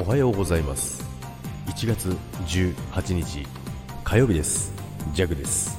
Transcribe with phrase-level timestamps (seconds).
[0.00, 1.02] おはようございます。
[1.66, 2.16] 1月
[2.46, 3.44] 18日
[4.04, 4.72] 火曜日です。
[5.12, 5.76] ジャグです。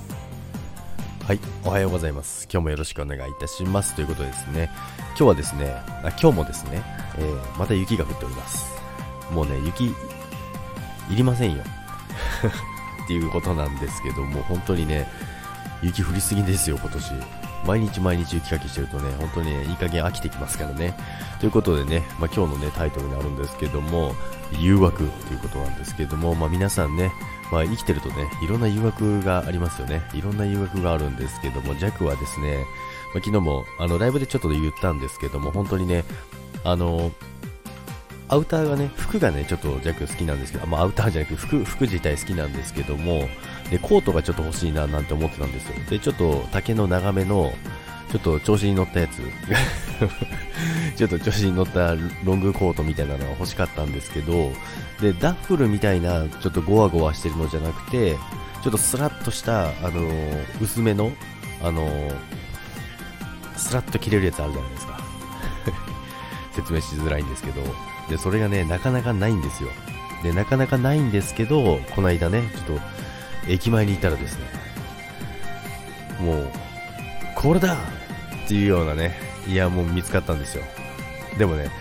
[1.24, 2.46] はいおはようございます。
[2.52, 3.96] 今日もよろしくお願いいたします。
[3.96, 4.70] ということですね。
[5.12, 6.84] 今日はですねあ今日もですね、
[7.18, 8.66] えー、また雪が降っております。
[9.32, 9.94] もうね雪い
[11.16, 11.64] りませんよ。
[13.06, 15.08] っていうことなんですけども本当にね
[15.82, 17.14] 雪降りすぎですよ今年
[17.66, 20.96] 毎日毎日雪かきしてるとね、本当に、いい加減飽きてきますからね。
[21.40, 24.16] ということでね、まあ、今日のね、タイトルになるんですけども、
[24.58, 27.12] 誘惑ということなんですけども、まあ、皆さんね、
[27.52, 30.02] まあ、生きてるとね、いろんな誘惑がありますよね。
[30.14, 32.66] いろんな誘惑があるんですけども、弱はですね、
[33.14, 36.06] まあ、昨日も、あの、ライブでちょっと言ったんですけども、本当にね、
[36.64, 37.12] あの、
[38.30, 43.28] アウターがね、服がね、ちょっとジャック好きなんですけど、まあ、アウターじゃなく服、服自体好きなんですけども、
[43.72, 45.74] で、コートがちょっと欲しいななんて思ってたんですよ。
[45.90, 47.52] で、ちょっと丈の長めの、
[48.12, 49.22] ちょっと調子に乗ったやつ
[50.98, 54.52] ちょっと調子に乗ったロングコートみたいなのが欲しかったんですけど、
[55.02, 58.16] で、ダッフルみたいな、ちょっとゴワゴワしてるのじゃなくて、
[58.64, 61.12] ちょっとスラッとした、あのー、薄めの、
[61.64, 62.16] あのー、
[63.56, 65.00] スラッと着れるやつあるじゃないですか。
[66.62, 67.62] 説明しづらいんですけど、
[68.10, 69.70] で、それがね、なかなかないんですよ。
[70.24, 72.84] で、なかなかないんですけど、この間ね、ちょっと、
[73.48, 74.46] 駅前に行ったらですね、
[76.20, 76.52] もう、
[77.36, 77.78] これだ
[78.46, 79.16] っていうようなね、
[79.48, 80.64] いや、もう見つかったんですよ。
[81.38, 81.72] でもね、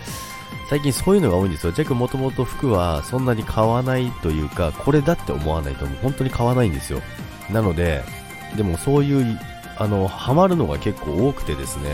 [0.69, 1.73] 最近そういうのが多いんですよ。
[1.73, 7.01] ジャックもともと服はそんなに買わないというか、これだって思わないともう本当に買わないんですよ。
[7.51, 8.03] なので、
[8.55, 9.39] でもそういう、
[9.77, 11.89] あの、ハマるのが結構多くてですね、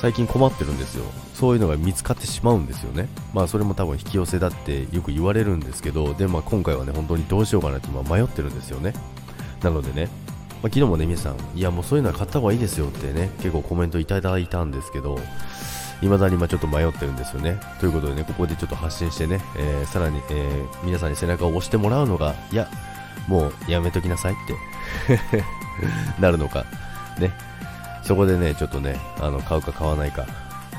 [0.00, 1.04] 最近困ってるんですよ。
[1.34, 3.08] そういうのが見つかってしまうんですよね。
[3.34, 8.94] まあそれも多分引き寄せだってよく言われるんですけど、で、まあ今回はね、本当にどうしようかなって迷ってるんですよね。
[9.62, 10.08] なのでね、
[10.62, 15.18] まあ、昨日もね、皆さん、いやもうそういうのは買った方がいいですよってね、結構コメントいただいたんですけど、
[16.00, 17.58] 未だに今ちょっと迷ってるんですよね。
[17.80, 22.68] ということでね、ここでちょっと発信してね、えー、さらに、えー、皆さんに背中を押してもらうのが、いや、
[23.28, 25.44] もうやめときなさいって
[26.20, 26.64] なるのか、
[27.18, 27.30] ね、
[28.02, 30.26] そこでね、ちょっとね、あの、買うか買わないか、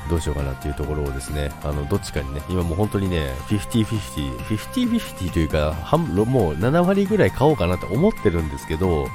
[0.08, 9.08] どうしようかなっていうところをですね、あの、どっちかにね、今もう本当にね、50-50、50-50というか、もう7割ぐらい買おうかなって思ってるんですけど、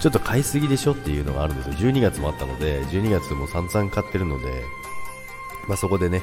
[0.00, 1.72] ちょっと買いすぎでしょっていうのがあるんですよ。
[1.74, 4.62] 12月もあったので、12月も散々買ってるので、
[5.66, 6.22] まあそこでね、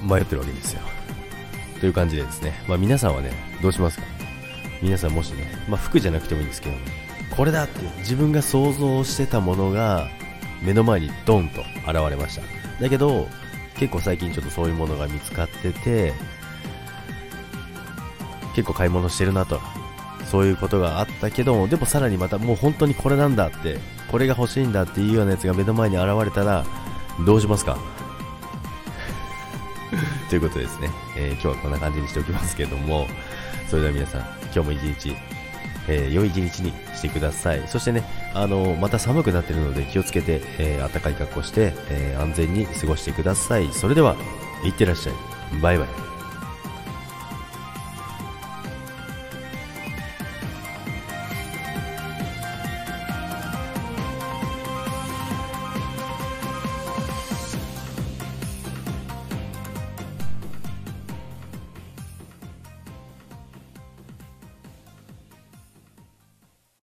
[0.00, 0.82] 迷ってるわけですよ。
[1.80, 4.04] という感じでですね、まあ皆さんはね、どうしますか？
[4.80, 6.76] 皆さんもしね、まあ服じゃなくてもいいんですけど、
[7.36, 10.08] これだって自分が想像してたものが
[10.66, 12.42] 目の前にドンと現れました。
[12.82, 13.28] だけど、
[13.76, 16.12] 結構最近ちょっとそういうものが見つかってて、
[18.54, 19.60] 結構買い物してるなと。
[20.30, 23.78] そういうことがあったけど、でもさらにまたもう本当にこれなんだって、
[24.10, 26.66] これが欲しいんだっていうようなやつが目の前に現れたら、
[27.24, 27.78] どうしますか？
[30.28, 33.06] ということですね、えー、今日はこんな感じにしておきますけども、
[33.70, 34.20] それでは皆さん、
[34.52, 35.16] 今日も一日、
[35.88, 37.62] えー、良い一日にしてください。
[37.66, 38.02] そしてね、
[38.34, 43.72] あのー、また寒くなっているので気をつけて、えー、暖かい格好して、え安全に過ごしてください。
[43.72, 44.16] それでは、
[44.64, 45.60] いってらっしゃい。
[45.60, 46.15] バイバイ。